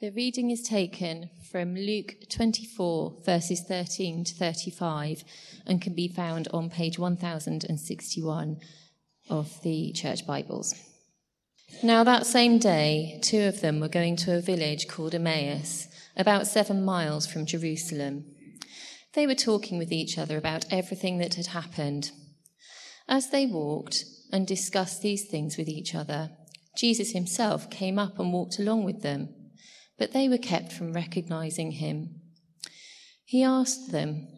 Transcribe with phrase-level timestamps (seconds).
[0.00, 5.24] The reading is taken from Luke 24, verses 13 to 35,
[5.66, 8.56] and can be found on page 1061
[9.28, 10.74] of the Church Bibles.
[11.82, 15.86] Now, that same day, two of them were going to a village called Emmaus,
[16.16, 18.24] about seven miles from Jerusalem.
[19.12, 22.10] They were talking with each other about everything that had happened.
[23.06, 26.30] As they walked and discussed these things with each other,
[26.74, 29.34] Jesus himself came up and walked along with them
[30.00, 32.22] but they were kept from recognizing him.
[33.26, 34.28] He asked them,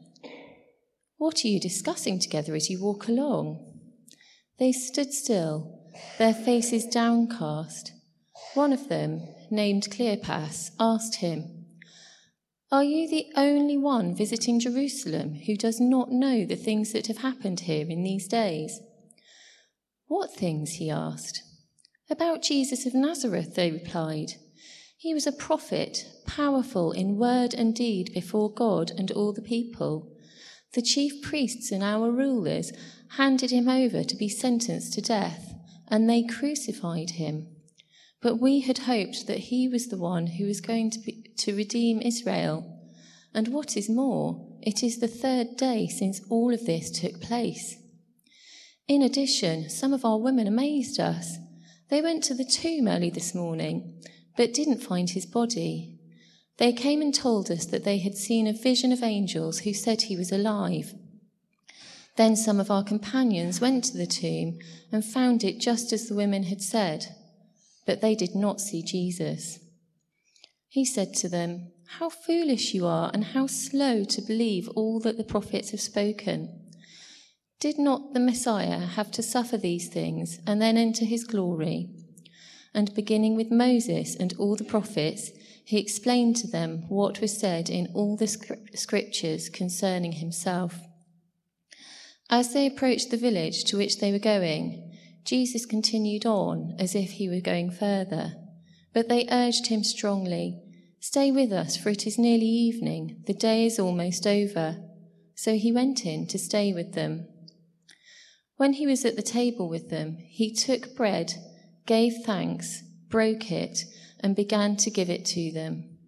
[1.18, 3.64] What are you discussing together as you walk along?
[4.58, 5.78] They stood still,
[6.18, 7.92] their faces downcast.
[8.54, 9.22] One of them,
[9.52, 11.66] named Cleopas, asked him,
[12.72, 17.18] Are you the only one visiting Jerusalem who does not know the things that have
[17.18, 18.80] happened here in these days?
[20.08, 20.72] What things?
[20.72, 21.44] he asked.
[22.10, 24.32] About Jesus of Nazareth, they replied.
[25.02, 30.12] He was a prophet, powerful in word and deed before God and all the people.
[30.74, 32.70] The chief priests and our rulers
[33.16, 35.54] handed him over to be sentenced to death,
[35.88, 37.48] and they crucified him.
[38.20, 41.56] But we had hoped that he was the one who was going to, be, to
[41.56, 42.64] redeem Israel.
[43.34, 47.74] And what is more, it is the third day since all of this took place.
[48.86, 51.38] In addition, some of our women amazed us.
[51.88, 53.98] They went to the tomb early this morning
[54.36, 55.98] but didn't find his body.
[56.58, 60.02] They came and told us that they had seen a vision of angels who said
[60.02, 60.94] he was alive.
[62.16, 64.58] Then some of our companions went to the tomb
[64.90, 67.16] and found it just as the women had said,
[67.86, 69.58] but they did not see Jesus.
[70.68, 75.16] He said to them, How foolish you are, and how slow to believe all that
[75.16, 76.60] the prophets have spoken.
[77.60, 81.90] Did not the Messiah have to suffer these things and then enter his glory?
[82.74, 85.30] And beginning with Moses and all the prophets,
[85.64, 90.80] he explained to them what was said in all the scriptures concerning himself.
[92.30, 94.90] As they approached the village to which they were going,
[95.24, 98.34] Jesus continued on as if he were going further.
[98.92, 100.58] But they urged him strongly,
[101.00, 103.24] Stay with us, for it is nearly evening.
[103.26, 104.76] The day is almost over.
[105.34, 107.26] So he went in to stay with them.
[108.56, 111.34] When he was at the table with them, he took bread
[111.86, 113.84] gave thanks, broke it,
[114.20, 115.98] and began to give it to them.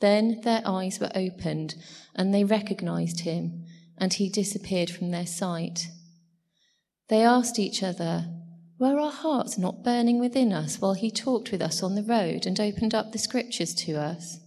[0.00, 1.76] Then their eyes were opened,
[2.14, 3.64] and they recognized him,
[3.96, 5.88] and he disappeared from their sight.
[7.08, 8.28] They asked each other,
[8.78, 12.44] Were our hearts not burning within us while he talked with us on the road
[12.44, 14.40] and opened up the scriptures to us?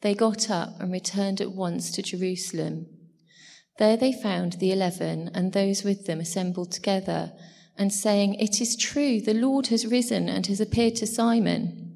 [0.00, 2.86] They got up and returned at once to Jerusalem.
[3.78, 7.32] There they found the eleven and those with them assembled together
[7.80, 11.94] and saying, It is true, the Lord has risen and has appeared to Simon.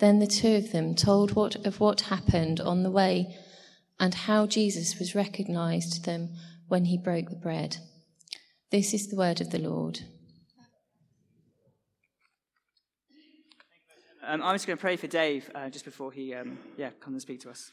[0.00, 3.38] Then the two of them told what, of what happened on the way
[4.00, 6.30] and how Jesus was recognized to them
[6.66, 7.76] when he broke the bread.
[8.72, 10.00] This is the word of the Lord.
[14.26, 17.14] Um, I'm just going to pray for Dave uh, just before he um, yeah, comes
[17.14, 17.70] and speak to us.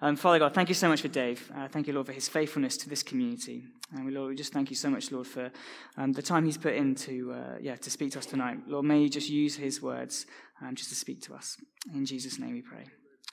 [0.00, 1.50] Um, Father God, thank you so much for Dave.
[1.56, 3.64] Uh, thank you, Lord, for his faithfulness to this community.
[3.94, 5.50] And we, Lord, we just thank you so much, Lord, for
[5.96, 8.58] um, the time he's put in to, uh, yeah, to speak to us tonight.
[8.66, 10.26] Lord, may you just use his words
[10.60, 11.56] um, just to speak to us.
[11.94, 12.84] In Jesus' name we pray.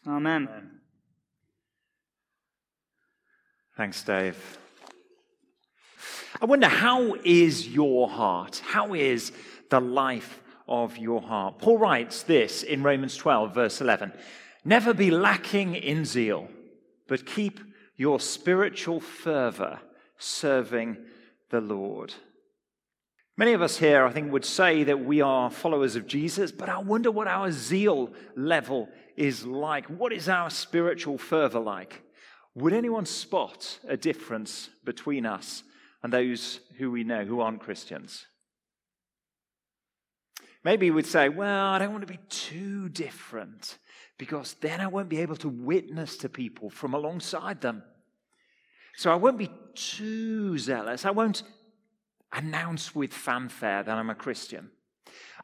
[0.07, 0.47] Amen.
[0.49, 0.71] Amen.
[3.75, 4.57] Thanks, Dave.
[6.41, 8.61] I wonder, how is your heart?
[8.65, 9.33] How is
[9.69, 11.59] the life of your heart?
[11.59, 14.13] Paul writes this in Romans 12, verse 11.
[14.65, 16.47] Never be lacking in zeal,
[17.07, 17.59] but keep
[17.97, 19.79] your spiritual fervor
[20.17, 20.97] serving
[21.49, 22.13] the Lord.
[23.35, 26.69] Many of us here, I think, would say that we are followers of Jesus, but
[26.69, 29.87] I wonder what our zeal level is like.
[29.87, 32.03] What is our spiritual fervor like?
[32.55, 35.63] Would anyone spot a difference between us
[36.03, 38.27] and those who we know who aren't Christians?
[40.63, 43.77] Maybe we'd say, well, I don't want to be too different
[44.23, 47.83] because then I won't be able to witness to people from alongside them.
[48.95, 51.03] So I won't be too zealous.
[51.03, 51.43] I won't
[52.31, 54.71] announce with fanfare that I'm a Christian.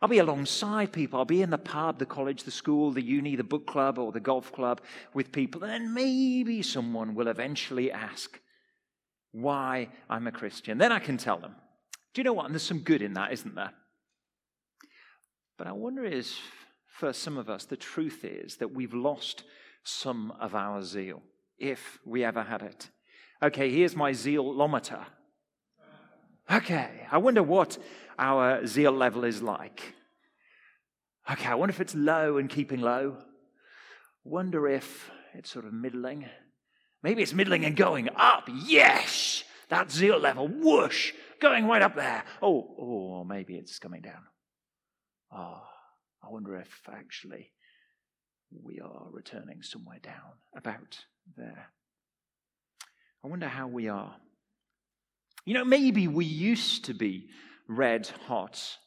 [0.01, 1.19] I'll be alongside people.
[1.19, 4.13] I'll be in the pub, the college, the school, the uni, the book club, or
[4.13, 4.79] the golf club
[5.13, 5.61] with people.
[5.63, 8.39] And then maybe someone will eventually ask
[9.33, 10.77] why I'm a Christian.
[10.77, 11.53] Then I can tell them.
[12.13, 12.45] Do you know what?
[12.45, 13.73] And there's some good in that, isn't there?
[15.57, 16.37] But I wonder is
[16.99, 19.43] for some of us, the truth is that we've lost
[19.83, 21.21] some of our zeal,
[21.57, 22.89] if we ever had it.
[23.41, 25.05] Okay, here's my zealometer.
[26.51, 27.77] Okay, I wonder what
[28.17, 29.93] our zeal level is like.
[31.31, 33.17] Okay, I wonder if it's low and keeping low.
[34.25, 36.25] Wonder if it's sort of middling.
[37.01, 38.49] Maybe it's middling and going up.
[38.65, 39.45] Yes!
[39.69, 42.25] That zeal level, whoosh, going right up there.
[42.41, 44.23] Oh, oh, maybe it's coming down.
[45.31, 45.61] Oh,
[46.23, 47.51] I wonder if actually
[48.63, 50.99] we are returning somewhere down, about
[51.37, 51.67] there.
[53.23, 54.15] I wonder how we are.
[55.45, 57.29] You know, maybe we used to be
[57.67, 58.77] red hot,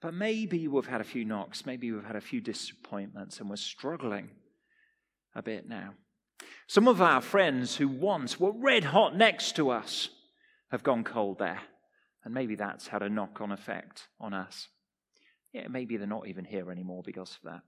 [0.00, 3.56] but maybe we've had a few knocks, maybe we've had a few disappointments, and we're
[3.56, 4.30] struggling
[5.34, 5.94] a bit now.
[6.66, 10.08] Some of our friends who once were red hot next to us
[10.70, 11.60] have gone cold there,
[12.24, 14.68] and maybe that's had a knock on effect on us.
[15.52, 17.62] Yeah, maybe they're not even here anymore because of that.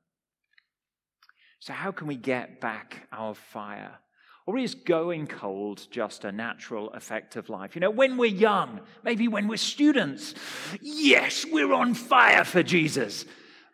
[1.60, 3.98] So, how can we get back our fire?
[4.46, 7.76] Or is going cold just a natural effect of life?
[7.76, 10.34] You know, when we're young, maybe when we're students,
[10.80, 13.24] yes, we're on fire for Jesus.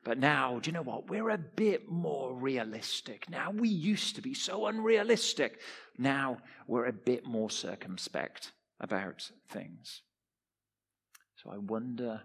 [0.05, 1.09] But now, do you know what?
[1.09, 3.29] We're a bit more realistic.
[3.31, 5.61] Now, we used to be so unrealistic.
[5.97, 10.03] Now, we're a bit more circumspect about things.
[11.43, 12.23] So I wonder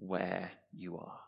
[0.00, 1.20] where you are.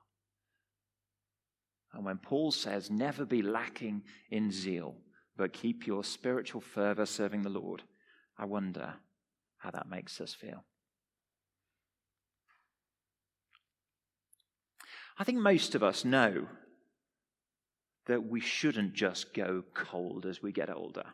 [1.93, 4.97] And when Paul says, never be lacking in zeal,
[5.37, 7.83] but keep your spiritual fervor serving the Lord,
[8.39, 8.95] I wonder
[9.59, 10.65] how that makes us feel.
[15.19, 16.47] I think most of us know
[18.07, 21.05] that we shouldn't just go cold as we get older.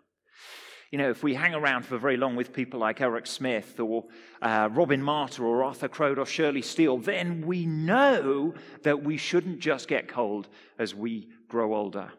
[0.90, 4.04] You know, if we hang around for very long with people like Eric Smith or
[4.40, 8.54] uh, Robin Martyr or Arthur Crowd or Shirley Steele, then we know
[8.84, 10.48] that we shouldn't just get cold
[10.78, 12.10] as we grow older.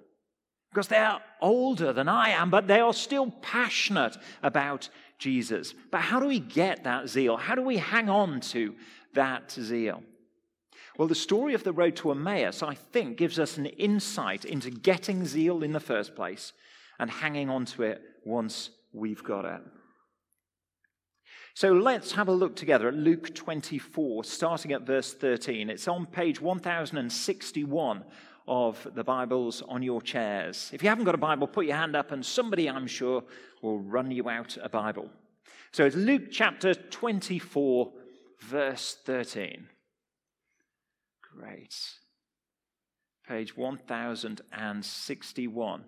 [0.71, 5.73] Because they're older than I am, but they are still passionate about Jesus.
[5.89, 7.37] But how do we get that zeal?
[7.37, 8.75] How do we hang on to
[9.15, 10.03] that zeal?
[10.95, 14.69] Well, the story of the road to Emmaus, I think, gives us an insight into
[14.69, 16.53] getting zeal in the first place
[16.99, 19.61] and hanging on to it once we've got it.
[21.53, 25.69] So let's have a look together at Luke 24, starting at verse 13.
[25.69, 28.05] It's on page 1061
[28.47, 30.71] of the Bibles on your chairs.
[30.73, 33.23] If you haven't got a Bible, put your hand up, and somebody, I'm sure,
[33.61, 35.09] will run you out a Bible.
[35.71, 37.91] So it's Luke chapter 24,
[38.39, 39.67] verse 13.
[41.35, 41.75] Great.
[43.27, 45.83] Page 1061.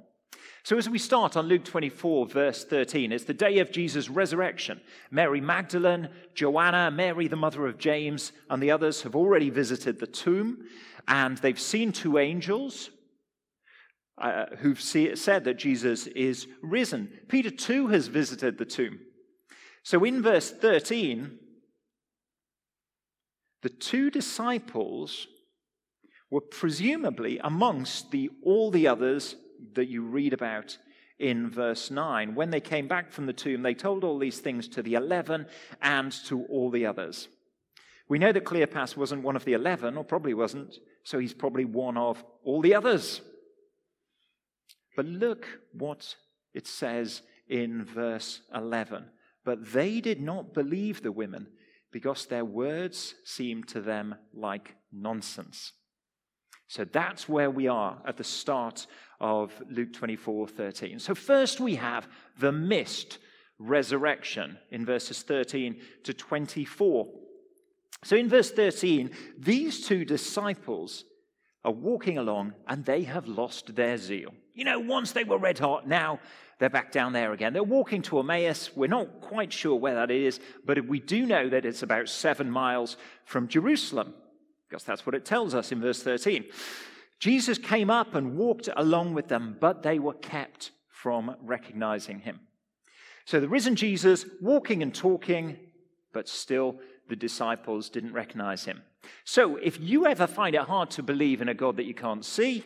[0.63, 4.79] So, as we start on Luke 24, verse 13, it's the day of Jesus' resurrection.
[5.09, 10.05] Mary Magdalene, Joanna, Mary, the mother of James, and the others have already visited the
[10.05, 10.65] tomb,
[11.07, 12.91] and they've seen two angels
[14.19, 17.11] uh, who've see, said that Jesus is risen.
[17.27, 18.99] Peter, too, has visited the tomb.
[19.81, 21.39] So, in verse 13,
[23.63, 25.27] the two disciples
[26.29, 29.35] were presumably amongst the, all the others
[29.73, 30.77] that you read about
[31.19, 32.35] in verse 9.
[32.35, 35.45] When they came back from the tomb, they told all these things to the eleven
[35.81, 37.27] and to all the others.
[38.09, 41.65] We know that Cleopas wasn't one of the eleven, or probably wasn't, so he's probably
[41.65, 43.21] one of all the others.
[44.95, 46.15] But look what
[46.53, 49.05] it says in verse 11.
[49.45, 51.47] But they did not believe the women
[51.91, 55.73] because their words seemed to them like nonsense.
[56.71, 58.87] So that's where we are at the start
[59.19, 60.99] of Luke 24 13.
[60.99, 62.07] So, first we have
[62.39, 63.17] the missed
[63.59, 67.09] resurrection in verses 13 to 24.
[68.05, 71.03] So, in verse 13, these two disciples
[71.65, 74.33] are walking along and they have lost their zeal.
[74.53, 76.21] You know, once they were red hot, now
[76.59, 77.51] they're back down there again.
[77.51, 78.73] They're walking to Emmaus.
[78.73, 82.49] We're not quite sure where that is, but we do know that it's about seven
[82.49, 84.13] miles from Jerusalem,
[84.71, 86.45] because that's what it tells us in verse 13.
[87.19, 92.39] Jesus came up and walked along with them, but they were kept from recognizing him.
[93.25, 95.57] So the risen Jesus walking and talking,
[96.13, 96.77] but still
[97.09, 98.81] the disciples didn't recognize him.
[99.25, 102.23] So if you ever find it hard to believe in a God that you can't
[102.23, 102.63] see,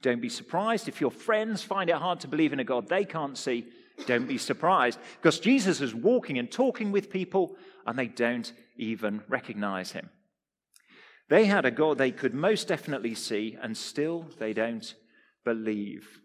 [0.00, 0.88] don't be surprised.
[0.88, 3.66] If your friends find it hard to believe in a God they can't see,
[4.06, 4.98] don't be surprised.
[5.20, 10.08] Because Jesus is walking and talking with people, and they don't even recognize him.
[11.30, 14.94] They had a God they could most definitely see, and still they don't
[15.44, 16.20] believe.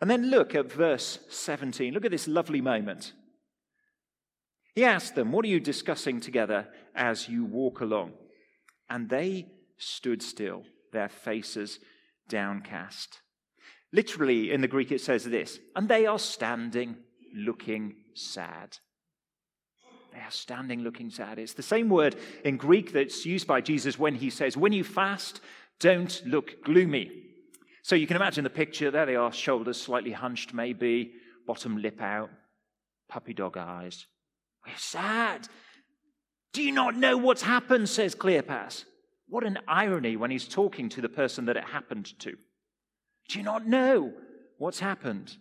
[0.00, 1.92] And then look at verse 17.
[1.92, 3.14] Look at this lovely moment.
[4.74, 8.12] He asked them, What are you discussing together as you walk along?
[8.90, 9.46] And they
[9.78, 11.78] stood still, their faces
[12.28, 13.20] downcast.
[13.94, 16.96] Literally, in the Greek, it says this, and they are standing
[17.34, 18.76] looking sad.
[20.12, 21.38] They are standing looking sad.
[21.38, 24.84] It's the same word in Greek that's used by Jesus when he says, When you
[24.84, 25.40] fast,
[25.80, 27.10] don't look gloomy.
[27.82, 28.90] So you can imagine the picture.
[28.90, 31.12] There they are, shoulders slightly hunched, maybe,
[31.46, 32.30] bottom lip out,
[33.08, 34.06] puppy dog eyes.
[34.66, 35.48] We're sad.
[36.52, 37.88] Do you not know what's happened?
[37.88, 38.84] says Cleopas.
[39.28, 42.32] What an irony when he's talking to the person that it happened to.
[43.28, 44.12] Do you not know
[44.56, 45.36] what's happened?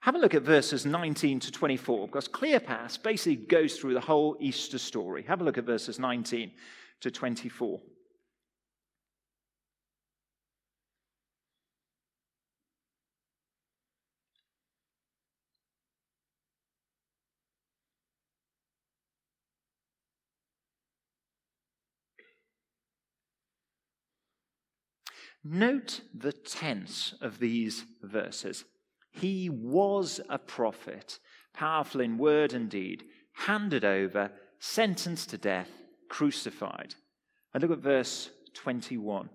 [0.00, 4.36] Have a look at verses 19 to 24, because Cleopas basically goes through the whole
[4.38, 5.24] Easter story.
[5.24, 6.52] Have a look at verses 19
[7.00, 7.80] to 24.
[25.48, 28.64] Note the tense of these verses.
[29.16, 31.18] He was a prophet,
[31.54, 35.70] powerful in word and deed, handed over, sentenced to death,
[36.08, 36.94] crucified.
[37.54, 39.30] And look at verse 21.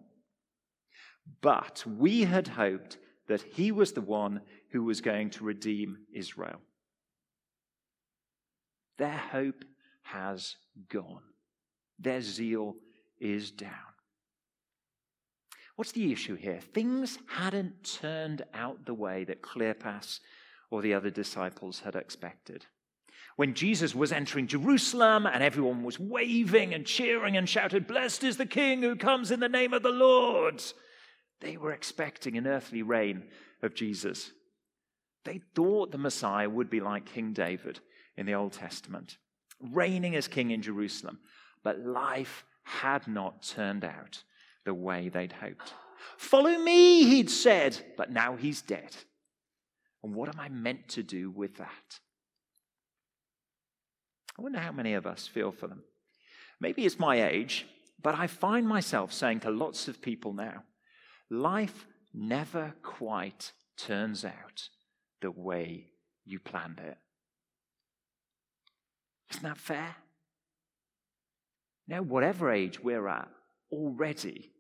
[1.42, 2.98] But we had hoped
[3.28, 6.62] that he was the one who was going to redeem Israel.
[8.98, 9.66] Their hope
[10.04, 10.58] has
[10.90, 11.24] gone,
[11.98, 12.76] their zeal
[13.20, 13.91] is down.
[15.76, 16.60] What's the issue here?
[16.60, 20.20] Things hadn't turned out the way that Cleopas
[20.70, 22.66] or the other disciples had expected.
[23.36, 28.38] When Jesus was entering Jerusalem and everyone was waving and cheering and shouted, Blessed is
[28.38, 30.62] the King who comes in the name of the Lord,
[31.40, 33.24] they were expecting an earthly reign
[33.64, 34.32] of Jesus.
[35.24, 37.80] They thought the Messiah would be like King David
[38.18, 39.18] in the Old Testament,
[39.60, 41.20] reigning as king in Jerusalem.
[41.64, 44.24] But life had not turned out
[44.66, 45.74] the way they'd hoped.
[46.18, 48.96] Follow me, he'd said, but now he's dead.
[50.04, 52.00] And what am I meant to do with that?
[54.38, 55.84] I wonder how many of us feel for them.
[56.60, 57.66] Maybe it's my age,
[58.02, 60.64] but I find myself saying to lots of people now
[61.30, 64.70] life never quite turns out
[65.22, 65.88] the way
[66.26, 66.98] you planned it.
[69.32, 69.96] Isn't that fair?
[71.88, 73.30] Now, whatever age we're at,
[73.72, 74.52] already.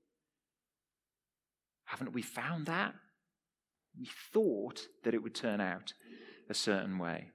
[1.85, 2.93] Haven't we found that?
[3.99, 5.93] We thought that it would turn out
[6.49, 7.31] a certain way.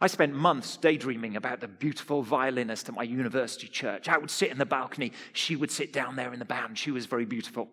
[0.00, 4.08] I spent months daydreaming about the beautiful violinist at my university church.
[4.08, 5.12] I would sit in the balcony.
[5.32, 6.76] She would sit down there in the band.
[6.76, 7.68] She was very beautiful.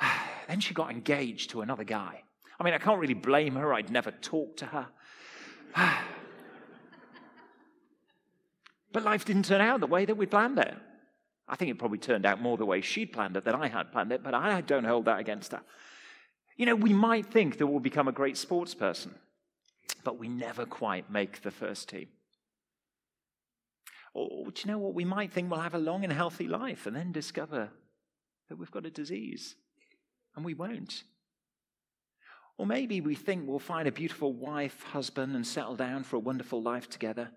[0.48, 2.22] then she got engaged to another guy.
[2.60, 3.74] I mean, I can't really blame her.
[3.74, 4.86] I'd never talked to her.
[8.92, 10.74] but life didn't turn out the way that we'd planned it.
[11.48, 13.92] I think it probably turned out more the way she'd planned it than I had
[13.92, 15.62] planned it, but I don't hold that against her.
[16.56, 19.14] You know, we might think that we'll become a great sports person,
[20.02, 22.08] but we never quite make the first team.
[24.14, 24.94] Or, do you know what?
[24.94, 27.68] We might think we'll have a long and healthy life and then discover
[28.48, 29.54] that we've got a disease,
[30.34, 31.04] and we won't.
[32.56, 36.20] Or maybe we think we'll find a beautiful wife, husband, and settle down for a
[36.20, 37.30] wonderful life together.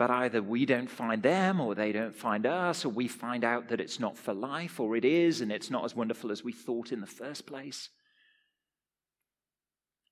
[0.00, 3.68] But either we don't find them or they don't find us, or we find out
[3.68, 6.52] that it's not for life, or it is and it's not as wonderful as we
[6.52, 7.90] thought in the first place.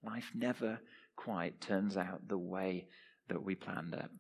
[0.05, 0.79] Life never
[1.17, 2.89] quite turns out the way
[3.31, 4.11] that we planned it.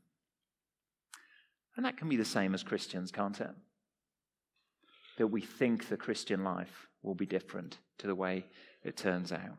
[1.77, 3.51] And that can be the same as Christians, can't it?
[5.19, 8.47] That we think the Christian life will be different to the way
[8.83, 9.59] it turns out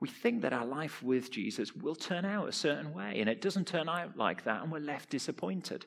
[0.00, 3.40] we think that our life with Jesus will turn out a certain way, and it
[3.40, 5.86] doesn't turn out like that, and we're left disappointed.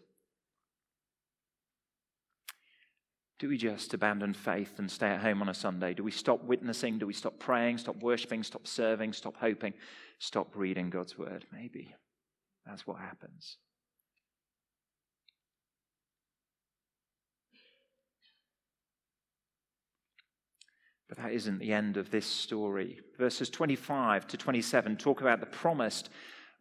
[3.38, 5.94] Do we just abandon faith and stay at home on a Sunday?
[5.94, 6.98] Do we stop witnessing?
[7.00, 9.74] Do we stop praying, stop worshiping, stop serving, stop hoping,
[10.18, 11.46] stop reading God's word?
[11.54, 11.96] Maybe
[12.66, 13.58] that's what happens.
[21.10, 23.00] But that isn't the end of this story.
[23.18, 26.10] Verses 25 to 27 talk about the promised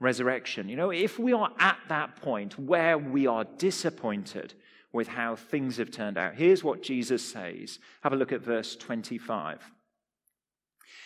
[0.00, 0.68] resurrection.
[0.70, 4.54] You know, if we are at that point where we are disappointed
[4.90, 7.78] with how things have turned out, here's what Jesus says.
[8.02, 9.70] Have a look at verse 25.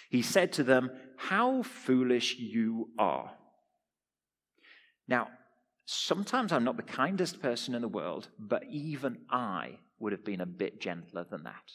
[0.09, 3.33] He said to them, How foolish you are.
[5.09, 5.29] Now,
[5.85, 10.41] sometimes I'm not the kindest person in the world, but even I would have been
[10.41, 11.73] a bit gentler than that.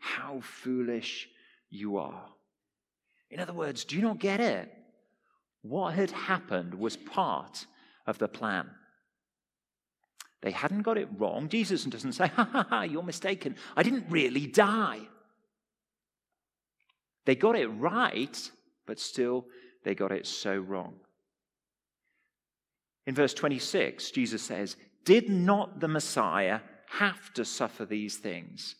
[0.00, 1.28] How foolish
[1.70, 2.26] you are.
[3.30, 4.72] In other words, do you not get it?
[5.62, 7.66] What had happened was part
[8.06, 8.70] of the plan.
[10.40, 11.48] They hadn't got it wrong.
[11.48, 13.56] Jesus doesn't say, ha ha ha, you're mistaken.
[13.76, 15.00] I didn't really die.
[17.26, 18.50] They got it right,
[18.86, 19.46] but still
[19.84, 20.94] they got it so wrong.
[23.06, 28.76] In verse 26, Jesus says, Did not the Messiah have to suffer these things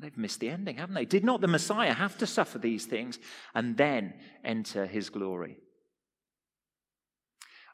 [0.00, 1.04] They've missed the ending, haven't they?
[1.04, 3.18] Did not the Messiah have to suffer these things
[3.54, 4.14] and then
[4.44, 5.58] enter his glory?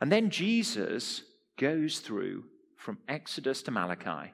[0.00, 1.23] And then Jesus
[1.59, 2.45] goes through
[2.76, 4.33] from Exodus to Malachi.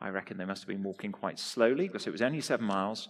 [0.00, 3.08] I reckon they must have been walking quite slowly because it was only seven miles.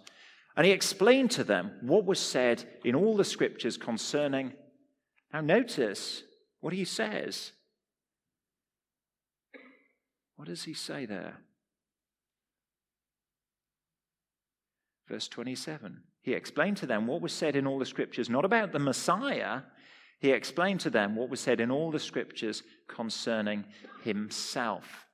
[0.57, 4.53] And he explained to them what was said in all the scriptures concerning.
[5.33, 6.23] Now, notice
[6.61, 7.53] what he says.
[10.37, 11.39] What does he say there?
[15.09, 16.03] Verse 27.
[16.23, 19.63] He explained to them what was said in all the scriptures, not about the Messiah.
[20.19, 23.65] He explained to them what was said in all the scriptures concerning
[24.03, 25.07] himself.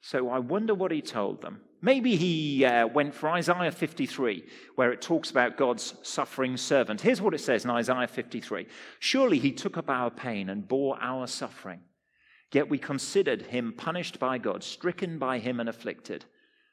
[0.00, 1.60] So I wonder what he told them.
[1.82, 4.42] Maybe he uh, went for Isaiah 53,
[4.74, 7.02] where it talks about God's suffering servant.
[7.02, 8.66] Here's what it says in Isaiah 53
[8.98, 11.80] Surely he took up our pain and bore our suffering.
[12.52, 16.24] Yet we considered him punished by God, stricken by him and afflicted.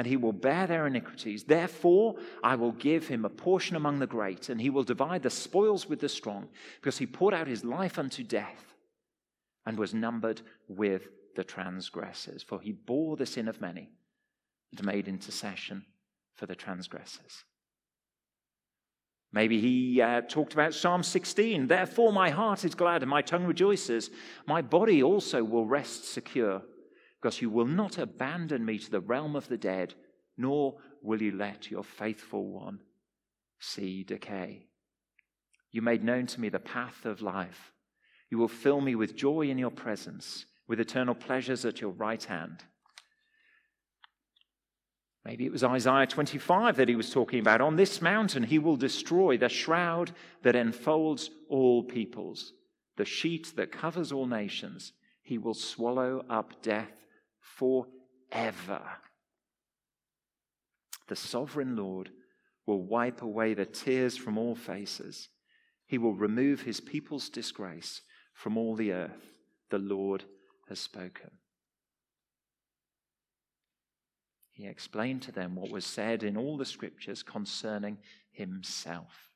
[0.00, 1.44] and he will bear their iniquities.
[1.44, 5.28] Therefore, I will give him a portion among the great, and he will divide the
[5.28, 8.72] spoils with the strong, because he poured out his life unto death
[9.66, 12.42] and was numbered with the transgressors.
[12.42, 13.90] For he bore the sin of many
[14.70, 15.84] and made intercession
[16.34, 17.44] for the transgressors.
[19.34, 21.66] Maybe he uh, talked about Psalm 16.
[21.66, 24.08] Therefore, my heart is glad and my tongue rejoices.
[24.46, 26.62] My body also will rest secure
[27.20, 29.94] because you will not abandon me to the realm of the dead,
[30.38, 32.80] nor will you let your faithful one
[33.58, 34.66] see decay.
[35.70, 37.72] You made known to me the path of life.
[38.30, 42.22] You will fill me with joy in your presence, with eternal pleasures at your right
[42.24, 42.64] hand.
[45.24, 47.60] Maybe it was Isaiah 25 that he was talking about.
[47.60, 52.54] On this mountain, he will destroy the shroud that enfolds all peoples,
[52.96, 54.92] the sheet that covers all nations.
[55.22, 56.90] He will swallow up death
[57.60, 58.80] forever.
[61.08, 62.10] The sovereign Lord
[62.66, 65.28] will wipe away the tears from all faces.
[65.86, 68.00] He will remove his people's disgrace
[68.32, 69.38] from all the earth.
[69.70, 70.24] The Lord
[70.68, 71.30] has spoken.
[74.52, 77.98] He explained to them what was said in all the scriptures concerning
[78.30, 79.30] himself.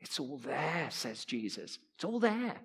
[0.00, 1.78] It's all there, says Jesus.
[1.94, 2.56] It's all there.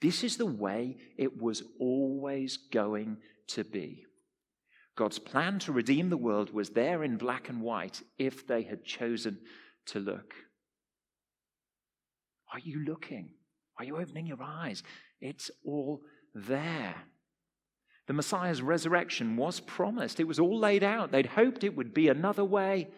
[0.00, 4.04] This is the way it was always going to be.
[4.96, 8.84] God's plan to redeem the world was there in black and white if they had
[8.84, 9.38] chosen
[9.86, 10.34] to look.
[12.52, 13.30] Are you looking?
[13.78, 14.82] Are you opening your eyes?
[15.20, 16.00] It's all
[16.34, 16.94] there.
[18.06, 20.20] The Messiah's resurrection was promised.
[20.20, 21.10] It was all laid out.
[21.10, 22.88] They'd hoped it would be another way,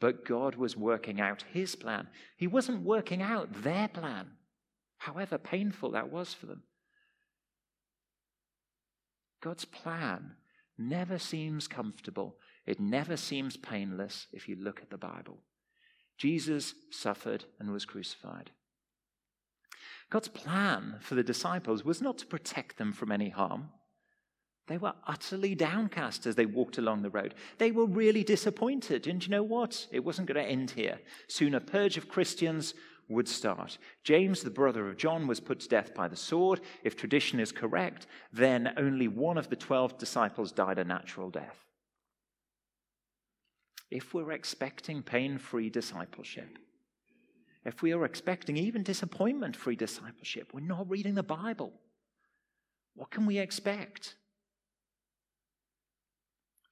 [0.00, 2.06] but God was working out his plan.
[2.36, 4.28] He wasn't working out their plan,
[4.98, 6.62] however painful that was for them.
[9.40, 10.32] God's plan
[10.76, 12.36] never seems comfortable.
[12.66, 15.38] It never seems painless if you look at the Bible.
[16.16, 18.50] Jesus suffered and was crucified.
[20.10, 23.70] God's plan for the disciples was not to protect them from any harm.
[24.66, 27.34] They were utterly downcast as they walked along the road.
[27.56, 29.06] They were really disappointed.
[29.06, 29.86] And you know what?
[29.90, 30.98] It wasn't going to end here.
[31.26, 32.74] Soon a purge of Christians
[33.08, 33.78] would start.
[34.04, 36.60] James, the brother of John, was put to death by the sword.
[36.82, 41.64] If tradition is correct, then only one of the 12 disciples died a natural death.
[43.90, 46.58] If we're expecting pain free discipleship,
[47.64, 51.72] if we are expecting even disappointment free discipleship, we're not reading the Bible.
[52.94, 54.16] what can we expect?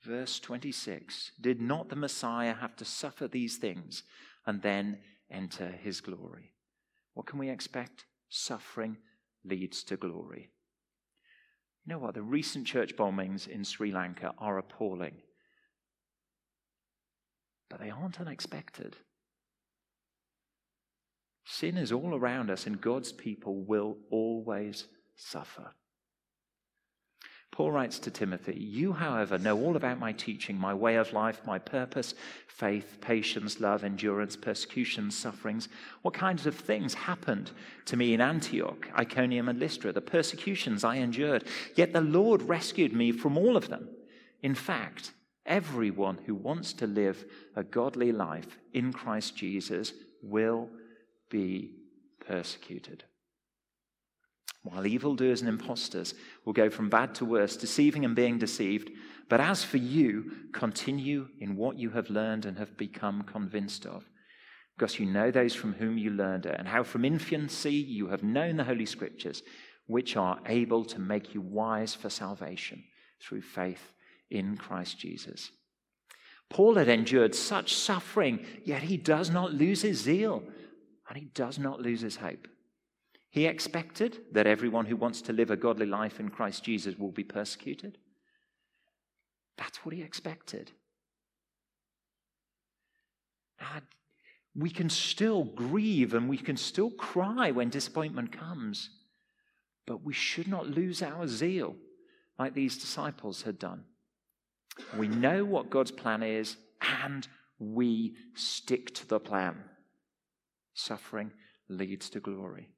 [0.03, 4.03] Verse 26 Did not the Messiah have to suffer these things
[4.46, 4.99] and then
[5.31, 6.53] enter his glory?
[7.15, 8.05] What can we expect?
[8.29, 8.99] Suffering
[9.45, 10.51] leads to glory.
[11.85, 12.15] You know what?
[12.15, 15.23] The recent church bombings in Sri Lanka are appalling.
[17.71, 18.97] But they aren't unexpected.
[21.45, 25.73] Sin is all around us, and God's people will always suffer.
[27.57, 31.40] Paul writes to Timothy, You, however, know all about my teaching, my way of life,
[31.47, 32.12] my purpose,
[32.49, 35.71] faith, patience, love, endurance, persecutions, sufferings.
[36.03, 37.53] What kinds of things happened
[37.87, 41.45] to me in Antioch, Iconium, and Lystra, the persecutions I endured.
[41.75, 43.88] Yet the Lord rescued me from all of them.
[44.42, 45.14] In fact,
[45.47, 50.69] everyone who wants to live a godly life in Christ Jesus will
[51.31, 51.71] be
[52.21, 53.05] persecuted
[54.63, 58.91] while evildoers and impostors will go from bad to worse, deceiving and being deceived.
[59.29, 64.05] But as for you, continue in what you have learned and have become convinced of,
[64.77, 68.23] because you know those from whom you learned it, and how from infancy you have
[68.23, 69.43] known the Holy Scriptures,
[69.87, 72.83] which are able to make you wise for salvation
[73.23, 73.93] through faith
[74.31, 75.51] in Christ Jesus.
[76.51, 80.43] Paul had endured such suffering, yet he does not lose his zeal
[81.09, 82.49] and he does not lose his hope.
[83.37, 87.12] He expected that everyone who wants to live a godly life in Christ Jesus will
[87.12, 87.99] be persecuted.
[89.59, 90.72] That's what he expected.
[93.61, 93.83] And
[94.55, 98.88] we can still grieve and we can still cry when disappointment comes,
[99.87, 101.77] but we should not lose our zeal
[102.38, 103.85] like these disciples had done.
[104.96, 106.57] We know what God's plan is
[107.05, 109.57] and we stick to the plan.
[110.72, 111.33] Suffering
[111.68, 112.70] leads to glory.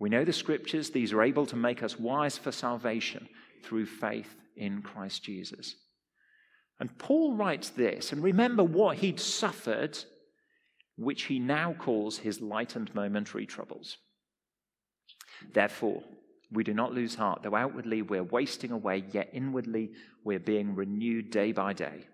[0.00, 3.28] We know the scriptures, these are able to make us wise for salvation
[3.62, 5.76] through faith in Christ Jesus.
[6.80, 9.98] And Paul writes this, and remember what he'd suffered,
[10.96, 13.98] which he now calls his light and momentary troubles.
[15.52, 16.02] Therefore,
[16.50, 19.90] we do not lose heart, though outwardly we're wasting away, yet inwardly
[20.24, 22.06] we're being renewed day by day.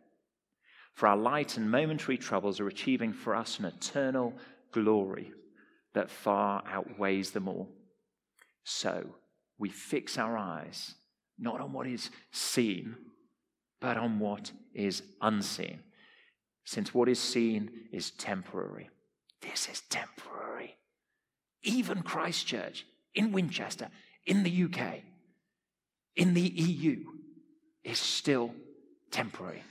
[0.92, 4.35] For our light and momentary troubles are achieving for us an eternal
[4.72, 5.33] glory
[5.94, 7.75] that far outweighs them all.
[8.68, 9.14] So
[9.59, 10.96] we fix our eyes
[11.38, 12.96] not on what is seen,
[13.81, 15.79] but on what is unseen.
[16.64, 18.90] Since what is seen is temporary.
[19.40, 20.79] This is temporary.
[21.62, 23.88] Even Christchurch in Winchester,
[24.24, 25.02] in the UK,
[26.16, 27.05] in the EU,
[27.85, 28.52] is still
[29.12, 29.62] temporary.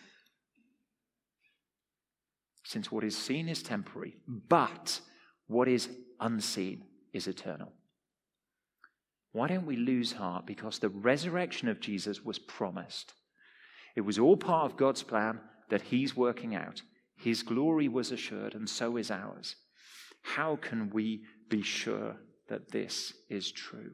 [2.63, 5.01] Since what is seen is temporary, but
[5.47, 5.89] what is
[6.21, 7.73] unseen is eternal.
[9.36, 10.45] Why don't we lose heart?
[10.45, 13.12] Because the resurrection of Jesus was promised.
[13.98, 16.82] It was all part of God's plan that He's working out.
[17.17, 19.58] His glory was assured, and so is ours.
[20.21, 22.15] How can we be sure
[22.48, 23.91] that this is true?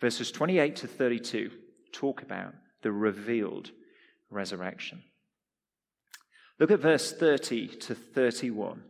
[0.00, 1.50] Verses 28 to 32
[1.90, 3.72] talk about the revealed
[4.30, 5.02] resurrection.
[6.60, 8.84] Look at verse 30 to 31.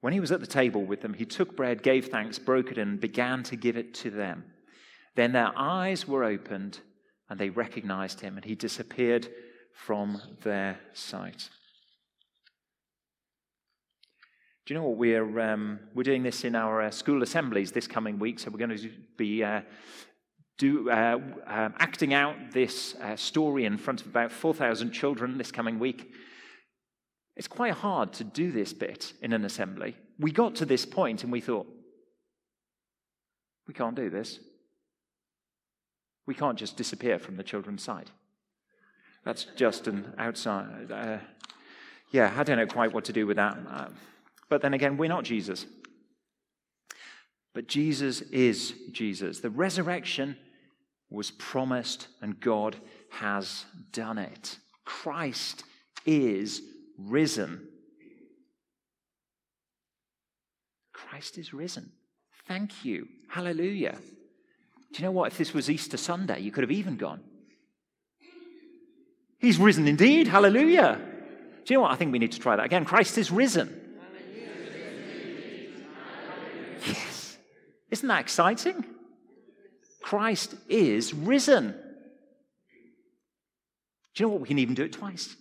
[0.00, 2.78] When he was at the table with them, he took bread, gave thanks, broke it,
[2.78, 4.44] and began to give it to them.
[5.16, 6.80] Then their eyes were opened,
[7.28, 9.28] and they recognized him, and he disappeared
[9.72, 11.48] from their sight.
[14.64, 14.98] Do you know what?
[14.98, 18.58] We're, um, we're doing this in our uh, school assemblies this coming week, so we're
[18.58, 19.62] going to be uh,
[20.58, 25.50] do, uh, um, acting out this uh, story in front of about 4,000 children this
[25.50, 26.12] coming week.
[27.38, 29.96] It's quite hard to do this bit in an assembly.
[30.18, 31.68] We got to this point and we thought,
[33.68, 34.40] we can't do this.
[36.26, 38.10] We can't just disappear from the children's side.
[39.24, 40.90] That's just an outside.
[40.90, 41.18] Uh,
[42.10, 43.56] yeah, I don't know quite what to do with that.
[43.70, 43.88] Uh,
[44.48, 45.64] but then again, we're not Jesus.
[47.54, 49.40] But Jesus is Jesus.
[49.40, 50.36] The resurrection
[51.08, 52.76] was promised, and God
[53.10, 54.58] has done it.
[54.84, 55.64] Christ
[56.04, 56.62] is
[56.98, 57.68] risen.
[60.92, 61.92] Christ is risen.
[62.46, 63.08] Thank you.
[63.28, 63.98] Hallelujah.
[64.92, 65.32] Do you know what?
[65.32, 67.20] If this was Easter Sunday, you could have even gone.
[69.38, 70.26] He's risen indeed.
[70.26, 71.00] Hallelujah.
[71.64, 71.92] Do you know what?
[71.92, 72.84] I think we need to try that again.
[72.84, 73.80] Christ is risen.
[76.86, 77.36] Yes.
[77.90, 78.84] Isn't that exciting?
[80.02, 81.74] Christ is risen.
[84.14, 84.40] Do you know what?
[84.40, 85.36] We can even do it twice.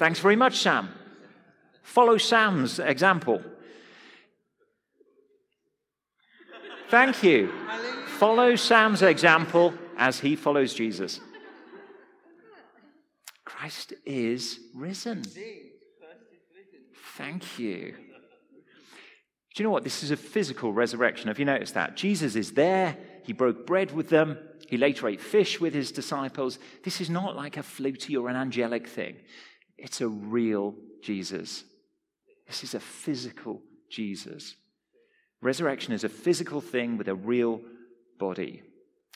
[0.00, 0.88] Thanks very much, Sam.
[1.82, 3.42] Follow Sam's example.
[6.88, 7.52] Thank you.
[8.06, 11.20] Follow Sam's example as he follows Jesus.
[13.44, 15.22] Christ is risen.
[17.18, 17.94] Thank you.
[19.54, 19.84] Do you know what?
[19.84, 21.28] This is a physical resurrection.
[21.28, 21.94] Have you noticed that?
[21.94, 22.96] Jesus is there.
[23.24, 24.38] He broke bread with them.
[24.66, 26.58] He later ate fish with his disciples.
[26.84, 29.16] This is not like a floaty or an angelic thing,
[29.80, 31.64] it's a real Jesus.
[32.46, 34.54] This is a physical Jesus.
[35.40, 37.60] Resurrection is a physical thing with a real
[38.18, 38.62] body.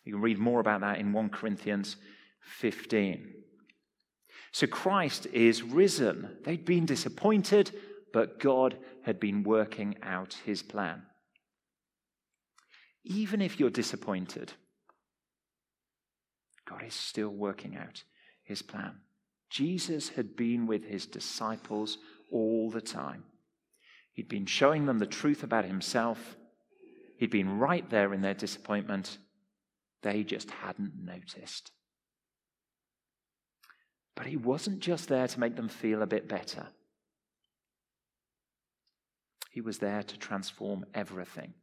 [0.05, 1.96] You can read more about that in 1 Corinthians
[2.40, 3.33] 15.
[4.53, 6.38] So Christ is risen.
[6.44, 7.72] They'd been disappointed,
[8.12, 11.03] but God had been working out his plan.
[13.05, 14.53] Even if you're disappointed,
[16.66, 18.05] God is still working out
[18.44, 19.00] his plan.
[19.54, 21.98] Jesus had been with his disciples
[22.32, 23.22] all the time.
[24.12, 26.36] He'd been showing them the truth about himself.
[27.18, 29.16] He'd been right there in their disappointment.
[30.02, 31.70] They just hadn't noticed.
[34.16, 36.66] But he wasn't just there to make them feel a bit better,
[39.52, 41.54] he was there to transform everything.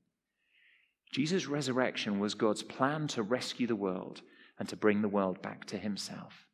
[1.11, 4.21] Jesus' resurrection was God's plan to rescue the world
[4.57, 6.47] and to bring the world back to himself.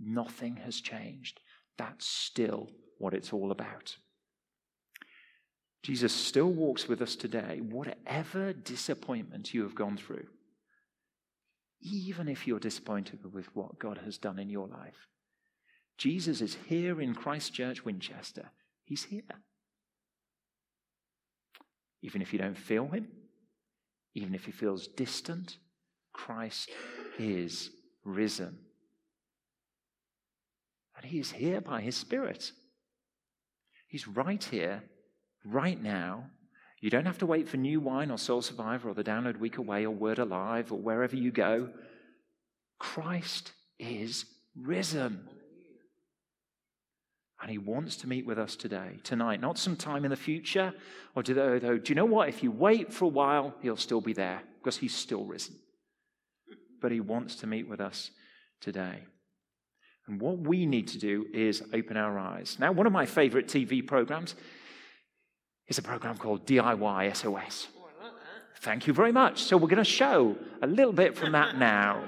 [0.00, 1.40] Nothing has changed.
[1.76, 3.96] That's still what it's all about.
[5.82, 10.26] Jesus still walks with us today, whatever disappointment you have gone through,
[11.80, 15.06] even if you're disappointed with what God has done in your life.
[15.96, 18.50] Jesus is here in Christ Church, Winchester.
[18.84, 19.22] He's here.
[22.02, 23.08] Even if you don't feel him,
[24.14, 25.58] even if he feels distant,
[26.12, 26.70] Christ
[27.18, 27.70] is
[28.04, 28.58] risen.
[30.98, 32.50] And he is here by his Spirit.
[33.86, 34.82] He's right here
[35.44, 36.24] right now.
[36.80, 39.58] You don't have to wait for New Wine or Soul Survivor or the Download Week
[39.58, 41.70] Away or Word Alive or wherever you go.
[42.78, 44.24] Christ is
[44.56, 45.28] risen.
[47.40, 50.72] And he wants to meet with us today, tonight, not sometime in the future.
[51.14, 52.28] Or do, though, do you know what?
[52.28, 55.54] If you wait for a while, he'll still be there because he's still risen.
[56.82, 58.10] But he wants to meet with us
[58.60, 59.04] today.
[60.08, 62.56] And what we need to do is open our eyes.
[62.58, 64.34] Now, one of my favorite TV programs
[65.68, 67.68] is a program called DIY SOS.
[68.60, 69.42] Thank you very much.
[69.42, 72.02] So we're going to show a little bit from that now.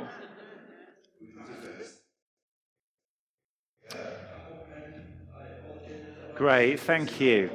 [6.35, 7.51] Great, thank you.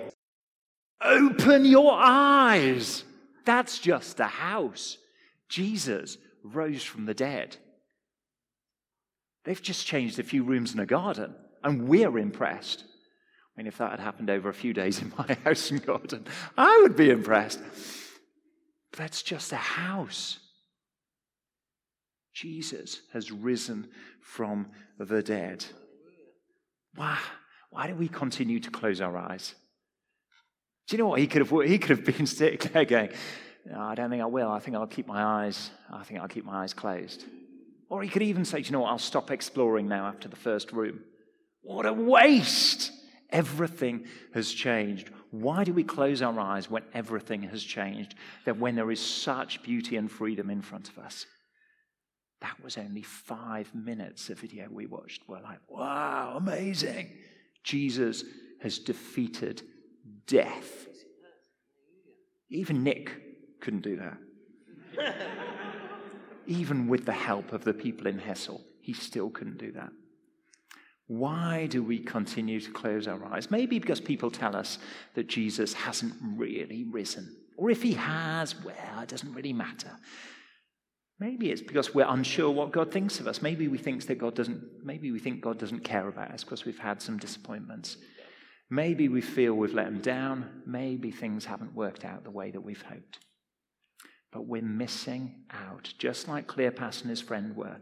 [1.01, 3.03] Open your eyes.
[3.43, 4.99] That's just a house.
[5.49, 7.57] Jesus rose from the dead.
[9.45, 12.83] They've just changed a few rooms in a garden, and we're impressed.
[12.83, 16.25] I mean, if that had happened over a few days in my house and garden,
[16.57, 17.61] I would be impressed.
[18.91, 20.39] But that's just a house.
[22.33, 23.87] Jesus has risen
[24.19, 24.67] from
[24.99, 25.63] the dead.
[26.95, 27.17] Why,
[27.69, 29.55] why do we continue to close our eyes?
[30.87, 31.19] Do you know what?
[31.19, 33.09] He could have, he could have been sitting there going,
[33.65, 34.51] no, I don't think I will.
[34.51, 37.23] I think I'll keep my eyes, I think I'll keep my eyes closed.
[37.89, 38.89] Or he could even say, you know what?
[38.89, 41.01] I'll stop exploring now after the first room.
[41.61, 42.91] What a waste!
[43.29, 45.09] Everything has changed.
[45.31, 48.15] Why do we close our eyes when everything has changed?
[48.45, 51.25] That when there is such beauty and freedom in front of us?
[52.41, 55.23] That was only five minutes of video we watched.
[55.27, 57.09] We're like, wow, amazing.
[57.63, 58.23] Jesus
[58.61, 59.63] has defeated
[60.27, 60.87] death.
[62.49, 63.11] Even Nick
[63.59, 64.17] couldn't do that.
[66.47, 69.89] Even with the help of the people in Hessel, he still couldn't do that.
[71.07, 73.51] Why do we continue to close our eyes?
[73.51, 74.79] Maybe because people tell us
[75.13, 77.35] that Jesus hasn't really risen.
[77.57, 79.91] Or if he has, well, it doesn't really matter.
[81.19, 83.41] Maybe it's because we're unsure what God thinks of us.
[83.41, 86.65] Maybe we think that God doesn't maybe we think God doesn't care about us because
[86.65, 87.97] we've had some disappointments.
[88.69, 90.63] Maybe we feel we've let him down.
[90.65, 93.19] Maybe things haven't worked out the way that we've hoped.
[94.35, 97.77] But we're missing out, just like Cleopas and his friend were.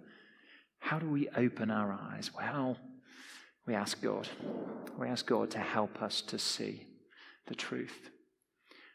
[0.78, 2.30] How do we open our eyes?
[2.32, 2.78] Well,
[3.66, 4.28] we ask God.
[5.00, 6.86] We ask God to help us to see
[7.48, 8.12] the truth.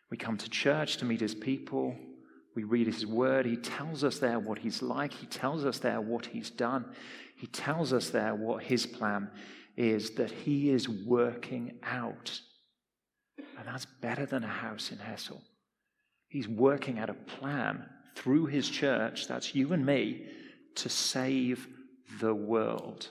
[0.09, 1.97] We come to church to meet his people.
[2.55, 3.44] We read his word.
[3.44, 5.12] He tells us there what he's like.
[5.12, 6.85] He tells us there what he's done.
[7.37, 9.33] He tells us there what his plan
[9.77, 12.40] is that he is working out.
[13.37, 15.42] And that's better than a house in Hessel.
[16.29, 20.27] He's working out a plan through his church, that's you and me,
[20.77, 21.67] to save
[22.21, 23.09] the world.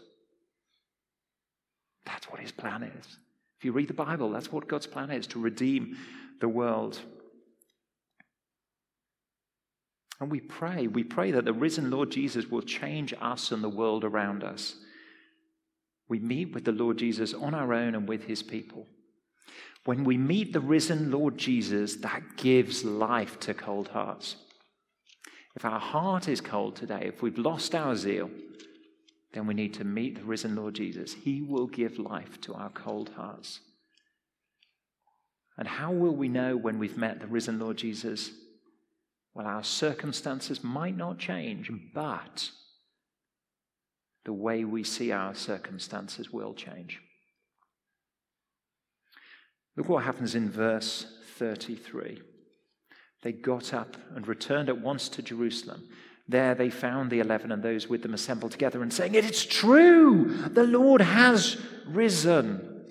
[2.05, 3.17] That's what his plan is.
[3.59, 5.97] If you read the Bible, that's what God's plan is to redeem
[6.39, 6.99] the world.
[10.19, 13.69] And we pray, we pray that the risen Lord Jesus will change us and the
[13.69, 14.75] world around us.
[16.07, 18.87] We meet with the Lord Jesus on our own and with his people.
[19.87, 24.35] When we meet the risen Lord Jesus, that gives life to cold hearts.
[25.55, 28.29] If our heart is cold today, if we've lost our zeal,
[29.31, 31.13] then we need to meet the risen Lord Jesus.
[31.13, 33.61] He will give life to our cold hearts.
[35.57, 38.31] And how will we know when we've met the risen Lord Jesus?
[39.33, 42.51] Well, our circumstances might not change, but
[44.25, 46.99] the way we see our circumstances will change.
[49.77, 51.05] Look what happens in verse
[51.37, 52.19] 33.
[53.21, 55.87] They got up and returned at once to Jerusalem.
[56.27, 59.45] There they found the eleven and those with them assembled together and saying, It is
[59.45, 62.83] true, the Lord has risen.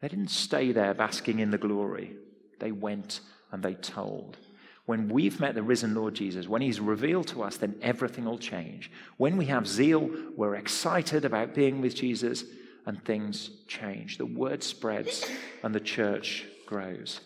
[0.00, 2.12] They didn't stay there basking in the glory.
[2.58, 4.38] They went and they told.
[4.86, 8.38] When we've met the risen Lord Jesus, when he's revealed to us, then everything will
[8.38, 8.90] change.
[9.18, 12.44] When we have zeal, we're excited about being with Jesus,
[12.86, 14.18] and things change.
[14.18, 15.28] The word spreads
[15.62, 17.20] and the church grows.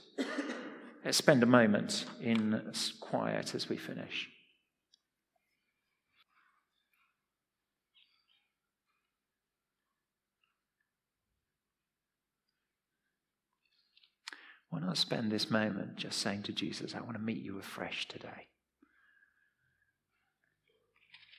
[1.04, 4.28] Let's spend a moment in quiet as we finish.
[14.70, 18.08] Why not spend this moment just saying to Jesus, I want to meet you afresh
[18.08, 18.48] today?